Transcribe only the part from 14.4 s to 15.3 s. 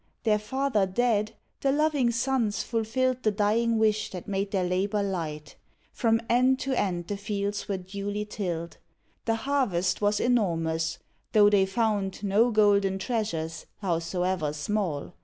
small.